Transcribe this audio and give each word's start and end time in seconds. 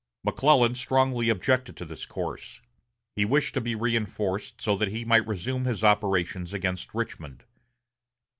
McClellan 0.23 0.73
strongly 0.73 1.29
objected 1.29 1.77
to 1.77 1.85
this 1.85 2.07
course. 2.07 2.59
He 3.15 3.23
wished 3.23 3.53
to 3.53 3.61
be 3.61 3.75
reinforced 3.75 4.59
so 4.59 4.75
that 4.77 4.87
he 4.87 5.05
might 5.05 5.27
resume 5.27 5.65
his 5.65 5.83
operations 5.83 6.55
against 6.55 6.95
Richmond. 6.95 7.43